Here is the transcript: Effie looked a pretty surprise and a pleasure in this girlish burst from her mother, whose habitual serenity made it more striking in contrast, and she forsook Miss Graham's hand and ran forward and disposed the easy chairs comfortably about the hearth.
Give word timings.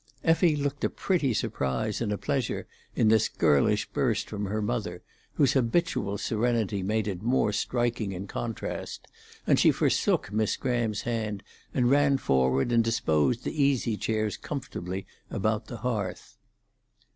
Effie 0.23 0.55
looked 0.55 0.83
a 0.83 0.89
pretty 0.89 1.31
surprise 1.31 2.01
and 2.01 2.11
a 2.11 2.17
pleasure 2.17 2.65
in 2.95 3.09
this 3.09 3.29
girlish 3.29 3.85
burst 3.91 4.27
from 4.27 4.45
her 4.45 4.59
mother, 4.59 5.03
whose 5.33 5.53
habitual 5.53 6.17
serenity 6.17 6.81
made 6.81 7.07
it 7.07 7.21
more 7.21 7.53
striking 7.53 8.11
in 8.11 8.25
contrast, 8.25 9.07
and 9.45 9.59
she 9.59 9.69
forsook 9.71 10.33
Miss 10.33 10.57
Graham's 10.57 11.01
hand 11.03 11.43
and 11.71 11.91
ran 11.91 12.17
forward 12.17 12.71
and 12.71 12.83
disposed 12.83 13.43
the 13.43 13.61
easy 13.61 13.95
chairs 13.95 14.37
comfortably 14.37 15.05
about 15.29 15.67
the 15.67 15.77
hearth. 15.77 16.35